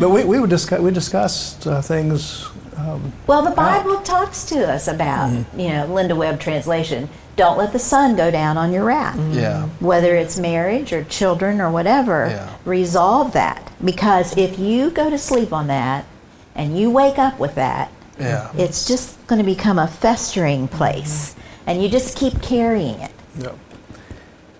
[0.00, 2.48] But we, we would discuss we discussed uh, things.
[2.96, 5.60] Um, well, the Bible talks to us about, Mm-hmm.
[5.60, 7.08] you know, Linda Webb translation.
[7.36, 9.18] Don't let the sun go down on your wrath.
[9.32, 9.66] Yeah.
[9.80, 12.50] Whether it's marriage or children or whatever, Yeah.
[12.64, 13.70] resolve that.
[13.84, 16.06] Because if you go to sleep on that
[16.54, 18.50] and you wake up with that, Yeah.
[18.56, 21.32] it's just going to become a festering place.
[21.32, 21.40] Mm-hmm.
[21.70, 23.10] And you just keep carrying it.
[23.38, 23.50] Yeah.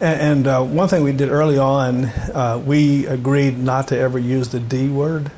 [0.01, 4.19] And, and uh, one thing we did early on, uh, we agreed not to ever
[4.19, 5.31] use the D word.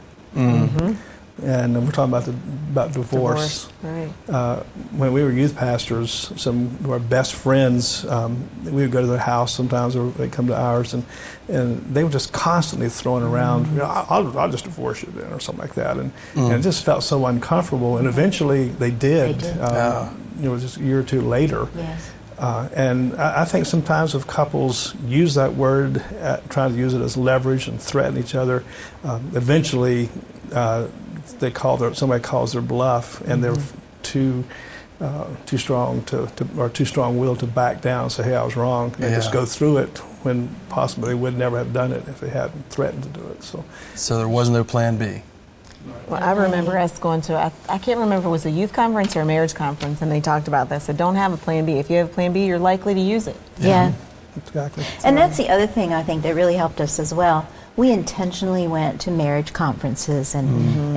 [1.43, 2.33] And we're talking about the
[2.73, 3.69] about divorce.
[3.83, 4.11] Right.
[4.29, 9.01] Uh, when we were youth pastors, some of our best friends, um, we would go
[9.01, 11.05] to their house sometimes, or they'd come to ours, and
[11.49, 15.33] and they were just constantly throwing around, you know, I'll, I'll just divorce you then,
[15.33, 17.99] or something like that, and, and it just felt so uncomfortable.
[17.99, 19.39] And eventually, they did.
[19.41, 19.61] They did.
[19.61, 20.13] Um, Yeah.
[20.41, 21.69] You know, just a year or two later.
[21.77, 22.11] Yes.
[22.39, 26.95] Uh, and I, I think sometimes if couples use that word, uh, trying to use
[26.95, 28.63] it as leverage and threaten each other,
[29.03, 30.09] um, eventually
[30.53, 30.87] uh,
[31.35, 33.57] they call their somebody calls their bluff, and they're
[34.03, 34.45] too
[35.01, 38.37] uh, too strong to, to or too strong will to back down and say, "Hey,
[38.37, 41.93] I was wrong," and just go through it when possibly they would never have done
[41.93, 43.43] it if they hadn't threatened to do it.
[43.43, 43.65] So
[43.95, 45.23] So there was no plan B.
[46.09, 48.73] Well, I remember us going to, I, I can't remember if it was a youth
[48.73, 50.85] conference or a marriage conference, and they talked about this.
[50.85, 51.75] So don't have a plan B.
[51.75, 53.37] If you have a plan B, you're likely to use it.
[53.59, 53.93] yeah.
[54.37, 54.85] exactly.
[55.05, 57.49] And that's the other thing I think that really helped us as well.
[57.79, 60.49] We intentionally went to marriage conferences and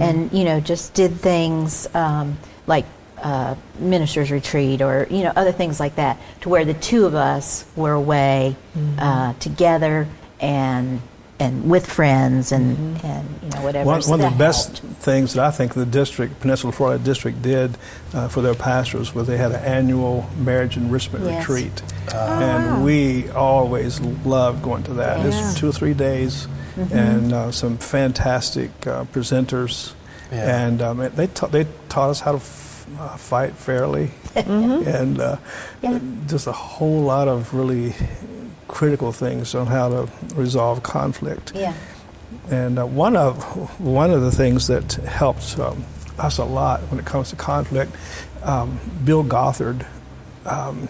[0.02, 2.86] and you know just did things um, like
[3.22, 7.14] uh, ministers retreat or you know other things like that to where the two of
[7.14, 8.56] us were away
[8.98, 10.08] uh, together
[10.40, 11.02] and
[11.40, 13.86] and with friends and and you know whatever.
[13.86, 14.98] One, So one of the best helped.
[14.98, 17.78] things that I think the district, Peninsula Florida District, did
[18.14, 21.48] uh, for their pastors was they had an annual marriage enrichment Yes.
[21.48, 25.20] retreat, and we always loved going to that.
[25.24, 25.52] Yes.
[25.52, 26.48] It's two or three days,
[26.92, 29.94] and uh, some fantastic uh, presenters,
[30.32, 30.66] Yeah.
[30.66, 35.38] and um, they ta- they taught us how to f- uh, fight fairly, and uh,
[35.82, 36.00] Yeah.
[36.28, 37.94] just a whole lot of really
[38.68, 41.52] critical things on how to resolve conflict.
[41.56, 41.74] Yeah.
[42.50, 43.44] And uh, one of
[43.80, 45.84] one of the things that helped um,
[46.18, 47.92] us a lot when it comes to conflict,
[48.44, 49.86] um, Bill Gothard,
[50.46, 50.88] um,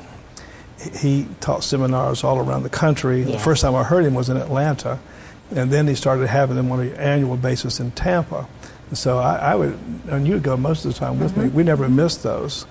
[0.80, 3.24] he- he taught seminars all around the country.
[3.24, 4.98] The first time I heard him was in Atlanta,
[5.52, 8.48] and then he started having them on an annual basis in Tampa.
[8.90, 9.78] And so I, I would,
[10.10, 11.48] and you would go most of the time with me.
[11.50, 12.66] We never missed those.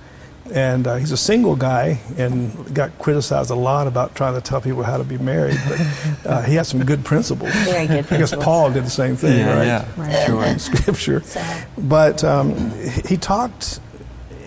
[0.52, 4.60] And uh, he's a single guy and got criticized a lot about trying to tell
[4.60, 5.80] people how to be married, but
[6.26, 7.52] uh, he had some good principles.
[7.52, 8.32] Very good principles.
[8.32, 8.44] I guess.
[8.44, 9.64] Paul did the same thing, right?
[9.66, 9.86] yeah.
[9.96, 10.26] Right.
[10.26, 10.44] Sure.
[10.44, 11.20] In Scripture.
[11.22, 11.40] So-
[11.78, 12.70] But um,
[13.06, 13.78] he talked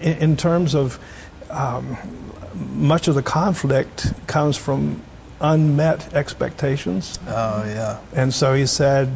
[0.01, 0.99] in, in terms of
[1.49, 1.95] um,
[2.73, 5.01] much of the conflict comes from
[5.43, 7.19] unmet expectations.
[7.27, 7.99] Oh yeah.
[8.15, 9.10] And so he said,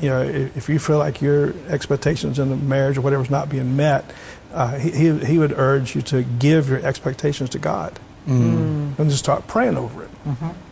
[0.00, 3.30] you know, if if you feel like your expectations in the marriage or whatever is
[3.30, 4.04] not being met,
[4.52, 9.18] uh, he, he he would urge you to give your expectations to God and just
[9.18, 10.10] start praying over it.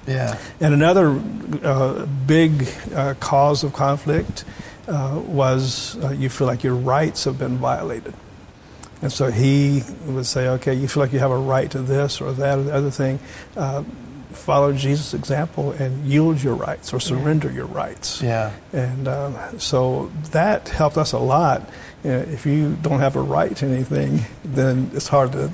[0.06, 0.38] Yeah.
[0.60, 1.20] And another
[1.62, 4.44] uh, big uh, cause of conflict
[4.88, 8.14] uh, was uh, you feel like your rights have been violated.
[9.02, 12.20] And so he would say, okay, you feel like you have a right to this
[12.20, 13.18] or that or the other thing.
[14.32, 18.20] Follow Jesus' example and yield your rights or surrender your rights.
[18.22, 18.52] Yeah.
[18.72, 21.68] And uh, so that helped us a lot.
[22.04, 25.50] You know, if you don't have a right to anything, then it's hard to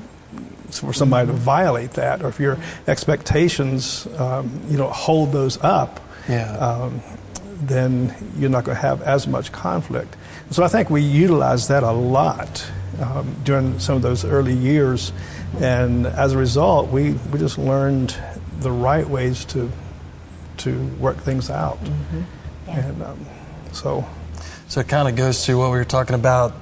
[0.71, 2.23] for somebody to violate that.
[2.23, 6.53] Or if your expectations, um, you don't hold those up, Yeah.
[6.59, 7.01] um,
[7.63, 10.15] then you're not going to have as much conflict.
[10.51, 15.13] So I think we utilized that a lot um, during some of those early years,
[15.61, 18.15] and as a result, we, we just learned
[18.59, 19.71] the right ways to
[20.59, 21.79] to work things out.
[21.85, 22.21] Mm-hmm.
[22.67, 22.79] Yeah.
[22.89, 23.27] And um,
[23.73, 24.05] so,
[24.67, 26.53] So it kind of goes to what we were talking about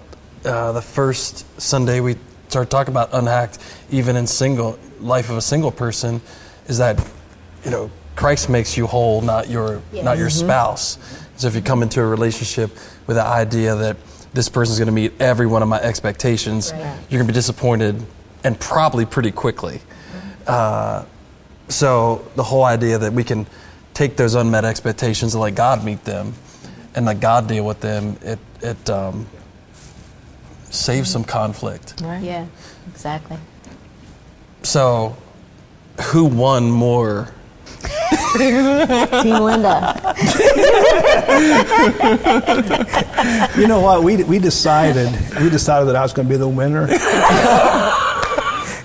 [0.44, 2.16] uh, the first Sunday we
[2.48, 3.58] started talking about unhacked,
[3.90, 6.20] even in single life of a single person,
[6.68, 6.98] is that
[7.64, 10.98] you know Christ makes you whole, not your not your spouse.
[11.36, 12.70] So if you come into a relationship
[13.06, 13.96] with the idea that
[14.32, 16.82] this person's going to meet every one of my expectations, Right.
[17.08, 18.02] you're going to be disappointed,
[18.44, 19.80] and probably pretty quickly.
[20.46, 21.04] Uh,
[21.68, 23.46] so the whole idea that we can
[23.94, 26.34] take those unmet expectations and let God meet them,
[26.94, 29.26] and let God deal with them, it it um,
[30.64, 32.00] saves some conflict.
[32.02, 32.22] Right.
[32.22, 32.46] Yeah,
[32.88, 33.38] exactly.
[34.62, 35.16] So,
[36.00, 37.32] who won more?
[38.36, 38.54] Team
[39.42, 40.14] Linda.
[43.56, 44.02] you know what?
[44.02, 46.86] We, we decided we decided that I was going to be the winner.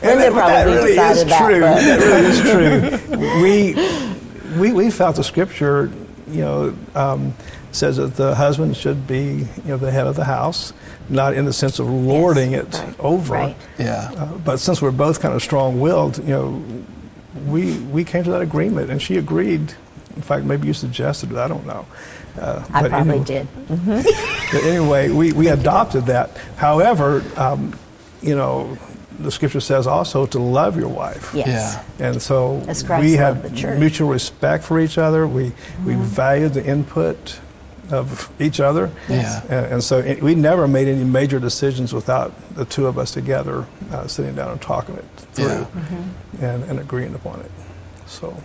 [0.03, 1.59] Linda that, probably that really decided is that, true.
[1.61, 3.75] but- That really is
[4.51, 4.59] true.
[4.59, 5.91] We, we, we felt the scripture,
[6.29, 7.33] you know, um,
[7.71, 9.23] says that the husband should be,
[9.63, 10.73] you know, the head of the house,
[11.09, 12.99] not in the sense of lording it right.
[12.99, 13.33] over.
[13.33, 13.57] Right.
[13.79, 14.11] Yeah.
[14.15, 16.63] Uh, but since we're both kind of strong-willed, you know,
[17.47, 19.73] we we came to that agreement, and she agreed.
[20.17, 21.37] In fact, maybe you suggested it.
[21.37, 21.85] I don't know.
[22.37, 23.47] Uh, I but probably anyway- did.
[24.51, 26.35] but anyway, we, we adopted that.
[26.57, 27.73] However, um,
[28.21, 28.77] you know,
[29.23, 31.31] the scripture says also to love your wife.
[31.34, 31.47] Yes.
[31.99, 32.07] Yeah.
[32.07, 32.53] And so
[32.99, 35.27] we loved had mutual respect for each other.
[35.27, 35.53] We,
[35.86, 37.39] we valued the input
[37.91, 38.89] of each other.
[39.10, 39.43] Yes.
[39.49, 43.12] And, and so it, we never made any major decisions without the two of us
[43.12, 46.05] together uh, sitting down and talking it through Yeah.
[46.39, 47.51] and, and agreeing upon it.
[48.07, 48.41] So,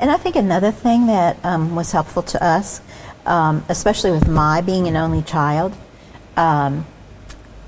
[0.00, 2.80] And I think another thing that um, was helpful to us,
[3.26, 5.72] um, especially with my being an only child,
[6.36, 6.86] um,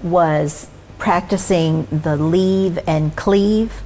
[0.02, 0.68] was
[1.02, 3.82] practicing the leave and cleave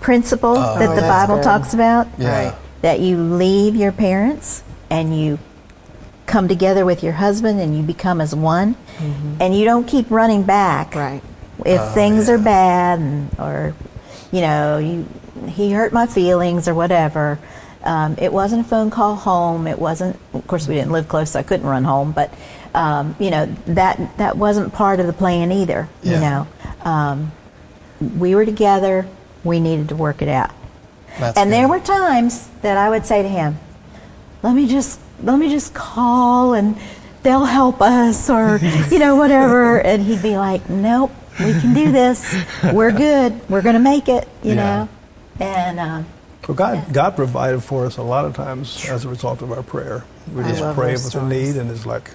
[0.00, 1.44] principle oh, that the Bible good.
[1.44, 2.08] talks about.
[2.18, 2.58] Yeah.
[2.80, 5.38] That you leave your parents and you
[6.26, 9.36] come together with your husband and you become as one, mm-hmm.
[9.40, 11.22] and you don't keep running back Right.
[11.64, 12.34] if Oh, things yeah.
[12.34, 13.74] are bad and, or
[14.32, 15.06] you know you
[15.46, 17.38] he hurt my feelings or whatever
[17.88, 19.66] um, it wasn't a phone call home.
[19.66, 22.28] It wasn't of course we didn't live close so i couldn't run home but
[22.74, 26.46] um, you know that that wasn't part of the plan either you know.
[26.84, 27.32] Um,
[28.24, 29.06] we were together.
[29.42, 30.50] We needed to work it out.
[31.18, 31.54] That's and good.
[31.56, 33.56] there were times that i would say to him
[34.42, 36.76] let me just let me just call and
[37.24, 38.58] they'll help us or
[38.90, 39.80] you know whatever.
[39.80, 42.20] And he'd be like nope we can do this.
[42.72, 43.30] We're good.
[43.48, 44.54] We're going to make it you Yeah.
[44.54, 44.88] know.
[45.40, 46.06] And um,
[46.48, 49.62] well, God, God provided for us a lot of times as a result of our
[49.62, 50.04] prayer.
[50.34, 52.10] We just pray with a need, and it's like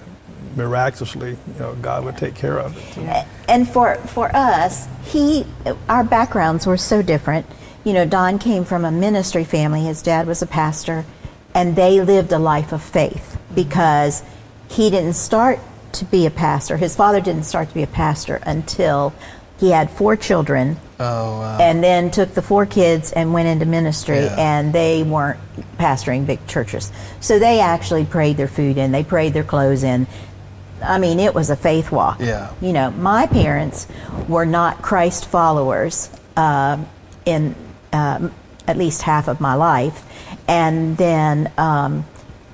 [0.56, 3.26] miraculously, you know, God would take care of it.
[3.48, 5.46] and for for us he
[5.88, 7.46] our backgrounds were so different.
[7.84, 9.82] You know don came from a ministry family.
[9.82, 11.04] His dad was a pastor
[11.54, 14.22] and they lived a life of faith because
[14.68, 15.60] he didn't start
[15.92, 16.76] to be a pastor.
[16.76, 19.12] His father didn't start to be a pastor until
[19.64, 21.58] he had four children Oh, wow.
[21.58, 24.36] and then took the four kids and went into ministry Yeah.
[24.38, 25.40] and they weren't
[25.78, 30.06] pastoring big churches so they actually prayed their food in they prayed their clothes in
[30.82, 32.52] i mean it was a faith walk Yeah.
[32.60, 33.86] you know my parents
[34.28, 36.86] were not christ followers um,
[37.24, 37.54] in
[37.94, 38.32] um,
[38.68, 40.04] at least half of my life
[40.46, 42.04] and then um,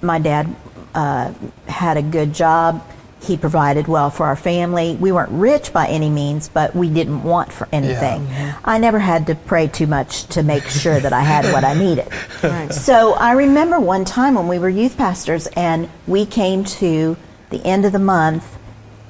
[0.01, 0.47] my dad
[0.95, 1.33] uh,
[1.67, 2.83] had a good job
[3.23, 4.97] he provided well for our family.
[4.97, 8.27] We weren't rich by any means but we didn't want for anything.
[8.65, 11.75] I never had to pray too much to make sure that i had what i
[11.75, 12.09] needed.
[12.43, 12.73] Right.
[12.73, 17.17] so I remember one time when we were youth pastors and we came to
[17.51, 18.57] the end of the month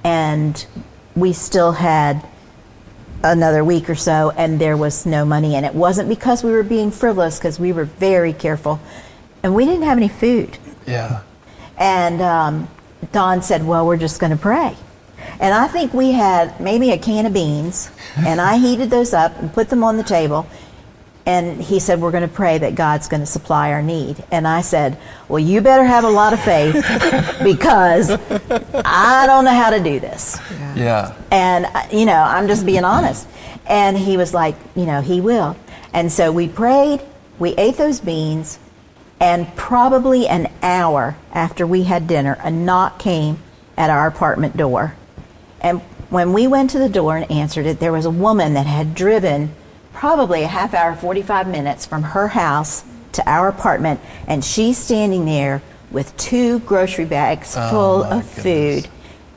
[0.03, 0.67] and
[1.15, 2.27] we still had
[3.23, 6.63] another week or so and there was no money and it wasn't because we were
[6.65, 8.81] being frivolous because we were very careful
[9.43, 10.59] and we didn't have any food.
[10.87, 11.21] Yeah.
[11.79, 12.69] and um,
[13.13, 14.77] Don said, Well, we're just going to pray.
[15.39, 19.37] And I think we had maybe a can of beans, and I heated those up
[19.39, 20.47] and put them on the table.
[21.27, 24.25] And he said, We're going to pray that God's going to supply our need.
[24.31, 26.75] And I said, Well, you better have a lot of faith
[27.45, 28.11] because
[28.85, 30.39] I don't know how to do this.
[30.75, 31.15] Yeah.
[31.31, 33.29] And, uh, you know, I'm just being honest.
[33.67, 35.57] And he was like, You know, he will.
[35.93, 37.01] And so we prayed,
[37.39, 38.59] we ate those beans,
[39.21, 43.39] and probably an hour after we had dinner, a knock came
[43.77, 44.95] at our apartment door.
[45.61, 48.67] And when we went to the door and answered it, there was a woman that
[48.67, 49.55] had driven
[49.93, 55.27] probably a half hour, 45 minutes from her house to our apartment, and she's standing
[55.27, 58.85] there with two grocery bags Oh, full of goodness.
[58.85, 58.91] food.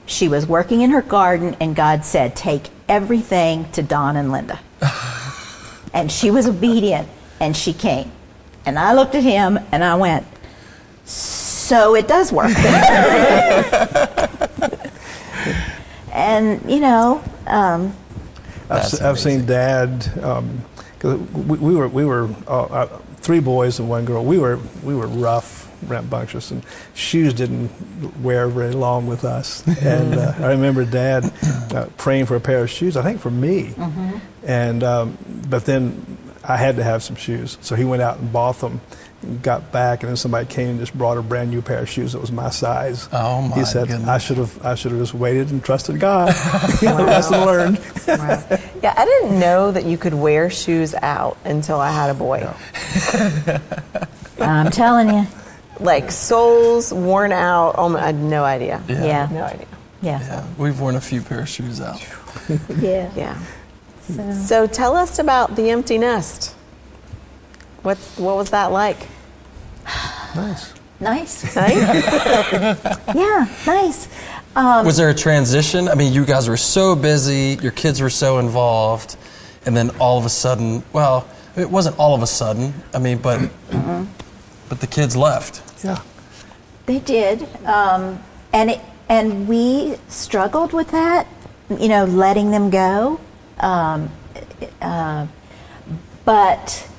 [0.06, 4.60] She was working in her garden, and God said, Take everything to Don and Linda.
[5.93, 8.12] and she was obedient, and she came.
[8.65, 10.26] And I looked at him and I went,
[11.06, 12.52] So it does work.
[16.12, 17.95] and, you know, um,
[18.69, 20.08] I've, se- I've seen Dad.
[20.23, 20.63] Um,
[20.99, 22.86] 'cause we, we were we were uh, uh,
[23.17, 24.23] three boys and one girl.
[24.23, 27.69] We were we were rough, rambunctious, and shoes didn't
[28.23, 29.67] wear very long with us.
[29.84, 31.32] and uh, I remember Dad
[31.76, 32.95] uh, praying for a pair of shoes.
[32.95, 33.73] I think for me.
[34.45, 35.17] And um,
[35.49, 38.82] but then I had to have some shoes, so he went out and bought them.
[39.41, 42.12] Got back, and then somebody came and just brought a brand new pair of shoes
[42.12, 43.08] that was my size.
[43.13, 44.10] Oh, my He said, goodness.
[44.10, 46.27] "I should have, I should have just waited and trusted God."
[46.82, 47.79] Lesson learned.
[48.06, 52.45] Yeah, I didn't know that you could wear shoes out until I had a boy.
[54.39, 55.25] I'm telling you.
[55.79, 57.75] Like soles worn out.
[57.77, 58.84] Oh, my, I had no idea.
[58.88, 59.06] Yeah.
[59.06, 59.29] Yeah.
[59.32, 59.67] No idea.
[60.01, 60.19] Yeah.
[60.19, 62.06] Yeah, we've worn a few pair of shoes out.
[62.77, 63.10] Yeah.
[63.15, 63.39] Yeah.
[64.07, 66.55] So tell us about the empty nest.
[67.83, 69.07] What's what was that like?
[70.35, 70.73] Nice.
[70.99, 71.55] Nice.
[71.55, 71.83] Nice?
[73.15, 74.07] Yeah, nice.
[74.55, 75.87] Um, Was there a transition?
[75.87, 79.17] I mean, you guys were so busy, your kids were so involved,
[79.65, 82.73] and then all of a sudden, well, it wasn't all of a sudden.
[82.93, 83.49] I mean, but
[84.69, 85.61] but the kids left.
[85.83, 86.01] Yeah.
[86.85, 91.27] They did, um, and it, and we struggled with that.
[91.69, 93.19] You know, letting them go.
[93.59, 94.11] Um,
[94.81, 95.27] uh,
[96.25, 96.89] but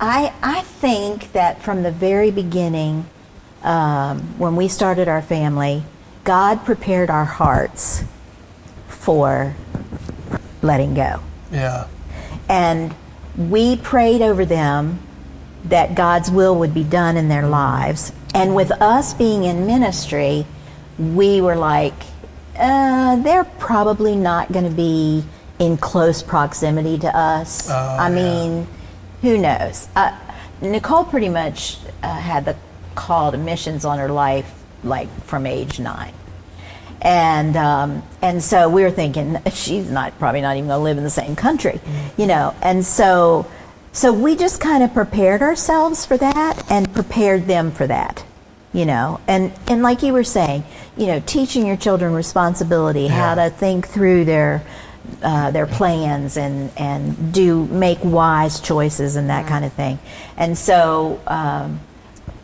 [0.00, 3.06] I I think that from the very beginning,
[3.62, 5.84] um, when we started our family,
[6.24, 8.04] God prepared our hearts
[8.88, 9.54] for
[10.62, 11.20] letting go.
[11.50, 11.86] Yeah.
[12.48, 12.94] and
[13.36, 15.00] we prayed over them
[15.64, 18.12] that God's will would be done in their lives.
[18.34, 20.46] And with us being in ministry,
[20.98, 21.94] we were like,
[22.58, 25.24] uh, they're probably not going to be
[25.62, 27.70] in close proximity to us.
[27.70, 28.14] Oh, I yeah.
[28.14, 28.66] mean,
[29.22, 29.88] who knows?
[29.94, 30.18] Uh,
[30.60, 32.56] Nicole pretty much uh, had the
[32.94, 34.52] call to missions on her life
[34.84, 36.12] like from age nine
[37.02, 40.98] and um, and so we were thinking she's not probably not even going to live
[40.98, 41.80] in the same country,
[42.16, 42.54] you know.
[42.62, 43.50] And so
[43.92, 48.24] so we just kind of prepared ourselves for that and prepared them for that,
[48.72, 49.20] you know.
[49.26, 50.64] And and like you were saying,
[50.96, 54.64] you know, teaching your children responsibility, how to think through their
[55.22, 59.98] uh, their plans and and do make wise choices and that kind of thing.
[60.36, 61.20] And so.
[61.26, 61.80] Um,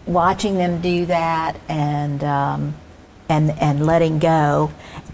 [0.09, 2.75] watching them do that and um,
[3.29, 4.73] and and letting go,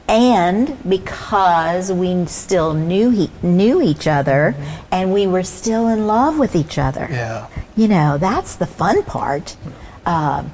[0.09, 4.55] and because we still knew he, knew each other,
[4.91, 7.09] and we were still in love with each other.
[7.11, 7.49] Yeah.
[7.77, 9.57] You know, that's the fun part.
[10.07, 10.53] Um,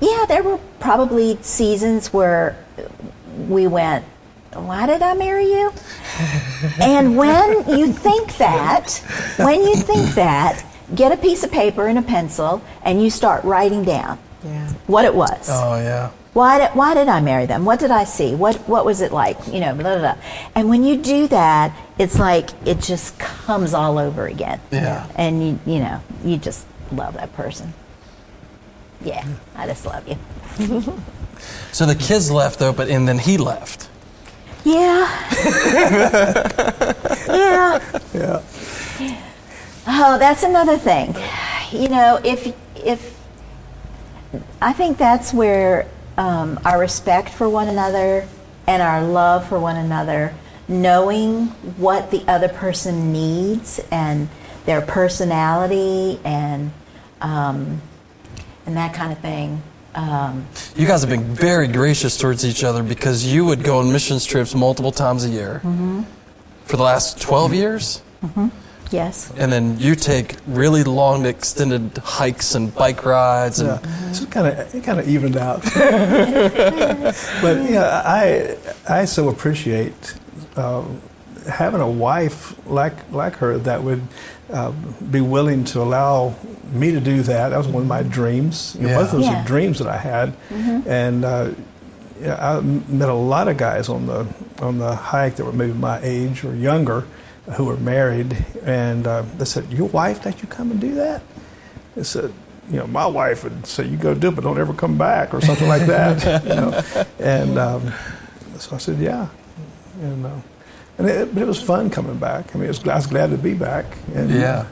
[0.00, 2.56] yeah, there were probably seasons where
[3.48, 4.04] we went,
[4.54, 5.72] why did I marry you?
[6.80, 8.90] and when you think that,
[9.36, 13.44] when you think that, get a piece of paper and a pencil and you start
[13.44, 14.68] writing down Yeah.
[14.86, 15.48] what it was.
[15.50, 16.10] Oh yeah.
[16.34, 17.66] Why did, why did I marry them?
[17.66, 18.34] What did I see?
[18.34, 19.36] What what was it like?
[19.48, 20.16] You know, blah, blah, blah.
[20.54, 24.58] And when you do that, it's like it just comes all over again.
[24.70, 25.06] Yeah.
[25.14, 27.74] And you you know, you just love that person.
[29.02, 30.18] Yeah, I just love you.
[31.72, 33.81] So the kids left though, but and then he left.
[34.64, 35.08] Yeah.
[37.28, 37.80] yeah.
[38.14, 38.42] Yeah.
[39.86, 41.16] Oh, that's another thing.
[41.72, 43.18] You know, if if
[44.60, 48.28] I think that's where um, our respect for one another
[48.66, 50.34] and our love for one another,
[50.68, 51.46] knowing
[51.76, 54.28] what the other person needs and
[54.64, 56.72] their personality and
[57.20, 57.82] um,
[58.66, 59.62] and that kind of thing.
[59.94, 63.92] Um, You guys have been very gracious towards each other because you would go on
[63.92, 65.60] missions trips multiple times a year
[66.64, 68.02] for the last 12 years.
[68.90, 69.30] yes.
[69.36, 73.60] And then you take really long, extended hikes and bike rides.
[73.60, 75.62] And Yeah, so kind of it kind of evened out.
[77.42, 78.56] but yeah, I
[78.88, 80.14] I so appreciate
[80.56, 80.84] uh,
[81.50, 84.02] having a wife like like her that would
[84.52, 84.70] uh,
[85.10, 86.34] be willing to allow
[86.72, 87.48] me to do that.
[87.50, 88.76] That was one of my dreams.
[88.78, 89.42] You know, Both of those Yeah.
[89.42, 90.32] are dreams that I had,
[90.86, 91.24] and.
[91.24, 91.50] Uh,
[92.20, 94.24] yeah, I met a lot of guys on the
[94.60, 97.04] on the hike that were maybe my age or younger,
[97.56, 101.20] who were married, and uh, they said, "Your wife let you come and do that?"
[101.98, 102.32] I said,
[102.70, 105.34] "You know, my wife would say, you go do it, but don't ever come back,'
[105.34, 107.92] or something like that." you know, and um,
[108.56, 109.26] so I said, "Yeah,"
[110.00, 110.30] and uh,
[110.98, 112.54] and it, but it was fun coming back.
[112.54, 113.86] I mean, it was, I was glad to be back.
[114.14, 114.66] And, yeah.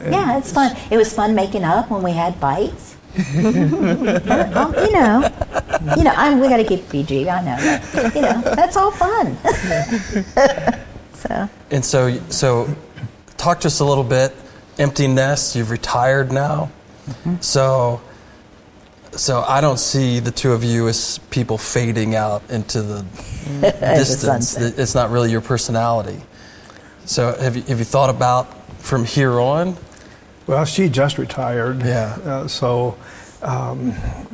[0.00, 0.76] and Yeah, it's fun.
[0.90, 2.96] It was fun making up when we had fights.
[3.36, 5.30] um, you know,
[5.96, 7.28] you know, I'm, we got to keep PG.
[7.28, 8.14] I know, that.
[8.14, 9.36] you know, that's all fun.
[11.14, 12.74] so And so, so
[13.36, 14.34] talk to us a little bit.
[14.78, 15.54] Empty nest.
[15.54, 16.70] You've retired now,
[17.40, 18.00] so
[19.12, 23.02] so I don't see the two of you as people fading out into the
[23.60, 24.48] distance.
[24.50, 24.78] sunset.
[24.78, 26.20] It's not really your personality.
[27.04, 28.46] So have you have you thought about
[28.78, 29.76] from here on?
[30.46, 31.80] Well, she just retired.
[31.82, 32.18] Yeah.
[32.24, 32.96] Uh, so,
[33.42, 33.88] um,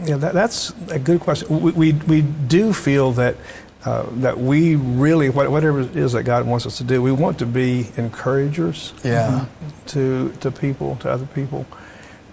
[0.04, 1.60] yeah, that, that's a good question.
[1.60, 3.36] We, we, we do feel that
[3.84, 7.38] uh, that we really, whatever it is that God wants us to do, we want
[7.38, 9.46] to be encouragers Yeah.
[9.88, 11.66] to to people, to other people.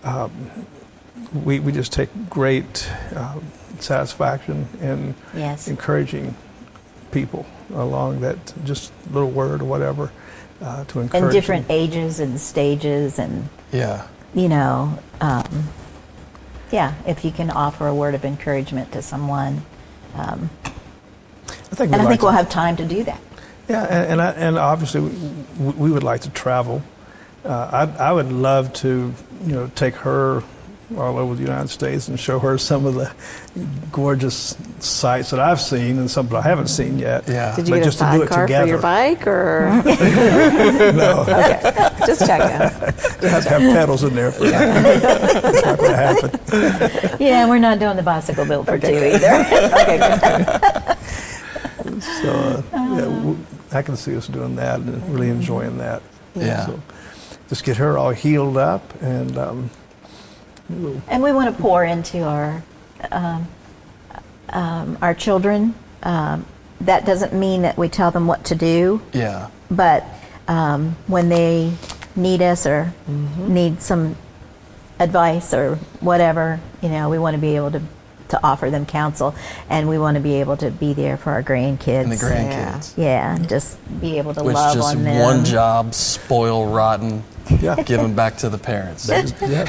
[0.03, 0.49] Um,
[1.43, 3.43] we, we just take great um,
[3.79, 5.67] satisfaction in Yes.
[5.67, 6.35] encouraging
[7.11, 10.11] people along that just little word or whatever
[10.61, 11.77] uh, to encourage in different them.
[11.77, 14.07] ages and stages, and Yeah.
[14.33, 15.69] you know, um,
[16.71, 19.63] yeah, if you can offer a word of encouragement to someone,
[20.15, 20.49] um,
[21.47, 23.19] I think and I we'd like think we'll have time to do that.
[23.67, 26.81] Yeah, and and, I, and obviously we, we would like to travel.
[27.43, 29.13] Uh, I I would love to
[29.45, 30.41] you know take her
[30.97, 33.11] all over the United States and show her some of the
[33.91, 37.27] gorgeous sights that I've seen and some that I haven't seen yet.
[37.27, 37.55] Yeah.
[37.55, 38.67] Did you But get a just to do it sidecar for together.
[38.67, 39.81] your bike, or
[40.93, 41.59] No, okay,
[42.05, 42.55] just checking.
[43.25, 45.41] it has to have pedals in there for that.
[45.41, 46.39] That's not going to happen.
[47.19, 49.45] Yeah, we're not doing the bicycle build for two either.
[49.81, 50.97] Okay, good.
[52.01, 53.37] So uh, yeah, w-
[53.71, 56.01] I can see us doing that and really enjoying that.
[56.35, 56.65] Yeah.
[56.67, 56.79] So
[57.49, 59.35] just get her all healed up and.
[59.37, 59.69] Um, we'll-
[60.69, 62.63] And we want to pour into our
[63.11, 63.47] um,
[64.49, 65.75] um, our children.
[66.03, 66.45] Um,
[66.81, 69.49] that doesn't mean that we tell them what to do, Yeah.
[69.71, 70.03] but
[70.47, 71.73] um, when they
[72.15, 72.93] need us or
[73.37, 74.15] need some
[74.99, 77.81] advice or whatever, you know, we want to be able to
[78.27, 79.35] to offer them counsel,
[79.69, 82.03] and we want to be able to be there for our grandkids.
[82.03, 82.97] And the grandkids.
[82.97, 85.05] yeah, and just be able to Which love on them.
[85.05, 87.23] Which just one job, spoil rotten,
[87.61, 87.75] Yeah.
[87.85, 89.07] give them back to the parents.
[89.07, 89.65] yeah.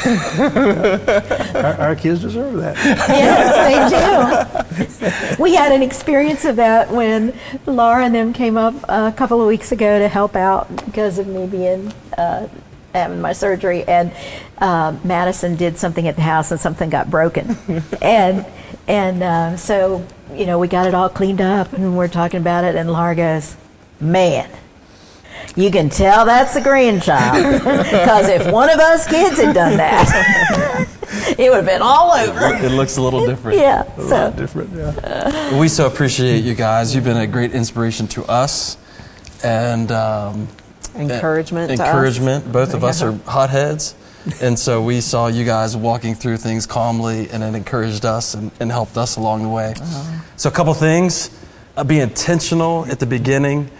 [1.54, 2.76] our, our kids deserve that.
[3.08, 4.70] yes,
[5.18, 5.42] they do.
[5.42, 9.46] we had an experience of that when Laura and them came up a couple of
[9.46, 12.48] weeks ago to help out because of me being uh,
[12.94, 14.10] having my surgery, and
[14.58, 17.56] uh, Madison did something at the house, and something got broken,
[18.00, 18.46] and
[18.88, 22.64] and uh, so you know we got it all cleaned up, and we're talking about
[22.64, 23.56] it, and Laura goes,
[24.00, 24.48] "Man."
[25.54, 30.86] You can tell that's the grandchild because if one of us kids had done that,
[31.38, 32.54] it would have been all over.
[32.64, 33.58] It looks a little different.
[33.58, 33.82] Yeah.
[33.96, 35.58] A So lot different, yeah.
[35.58, 36.94] We so appreciate you guys.
[36.94, 38.76] You've been a great inspiration to us,
[39.44, 40.48] and um,
[40.94, 41.80] Encouragement to us.
[41.80, 42.50] encouragement.
[42.52, 43.94] Both of us are hotheads,
[44.42, 48.50] and so we saw you guys walking through things calmly, and it encouraged us and,
[48.60, 49.74] and helped us along the way.
[50.36, 51.30] So, a couple things:
[51.76, 53.70] uh, be intentional at the beginning.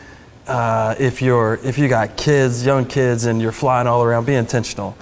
[0.47, 4.35] Uh, if you're if you got kids, young kids, and you're flying all around, be
[4.35, 4.97] intentional.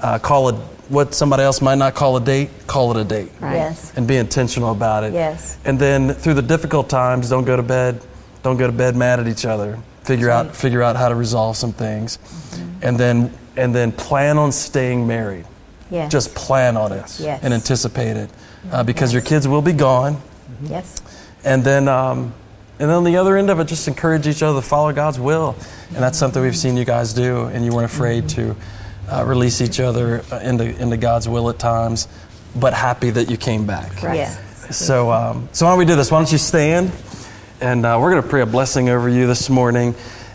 [0.00, 0.54] Uh, call it
[0.88, 2.50] what somebody else might not call a date.
[2.66, 3.54] Call it a date Right.
[3.56, 5.12] yes, and be intentional about it.
[5.12, 5.56] Yes.
[5.64, 8.00] And then through the difficult times, don't go to bed.
[8.42, 9.78] Don't go to bed mad at each other.
[10.02, 12.86] Figure out figure out how to resolve some things, Mm-hmm.
[12.86, 15.44] and then and then plan on staying married.
[15.90, 17.40] yes, Just plan on it Yes.
[17.42, 18.30] and anticipate it,
[18.72, 20.16] uh, because your kids will be gone.
[20.62, 20.96] yes,
[21.44, 22.32] And then um,
[22.78, 25.18] and then on the other end of it, just encourage each other to follow God's
[25.18, 25.56] will,
[25.88, 28.56] and that's something we've seen you guys do, and you weren't afraid to
[29.10, 32.08] uh, release each other uh, into into God's will at times,
[32.54, 34.02] but happy that you came back.
[34.02, 34.16] Right.
[34.16, 34.34] yeah.
[34.70, 36.10] So, um, so why don't we do this?
[36.10, 36.92] Why don't you stand?
[37.60, 39.94] And uh, we're going to pray a blessing over you this morning.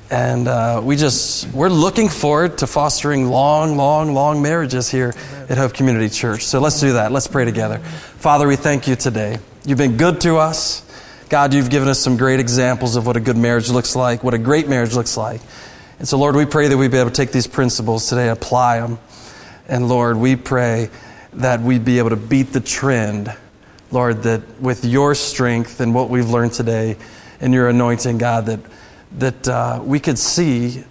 [0.10, 5.14] And uh, we just, we're looking forward to fostering long, long, long marriages here
[5.50, 6.46] at Hope Community Church.
[6.46, 7.12] So let's do that.
[7.12, 7.80] Let's pray together.
[7.80, 9.38] Father, we thank you today.
[9.66, 10.82] You've been good to us.
[11.34, 14.36] God, you've given us some great examples of what a good marriage looks like, what
[14.36, 15.42] a great marriage looks like.
[15.98, 18.80] And so, Lord, we pray that we'd be able to take these principles today, apply
[18.80, 19.00] them.
[19.68, 20.92] And Lord, we pray
[21.34, 23.36] that we'd be able to beat the trend,
[23.90, 26.98] Lord, that with your strength and what we've learned today
[27.42, 28.60] and your anointing, God, that,
[29.18, 30.84] that uh, we could see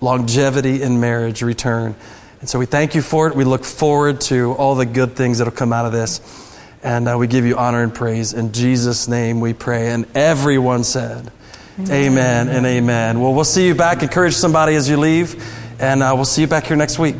[0.00, 1.94] longevity in marriage return.
[2.40, 3.36] And so we thank you for it.
[3.36, 6.45] We look forward to all the good things that'll come out of this.
[6.86, 8.32] And uh, we give you honor and praise.
[8.32, 9.90] In Jesus' name we pray.
[9.90, 11.32] And everyone said,
[11.80, 13.20] Amen, and amen.
[13.20, 14.04] Well, we'll see you back.
[14.04, 15.34] Encourage somebody as you leave.
[15.80, 17.16] And uh, we'll see you back here next week.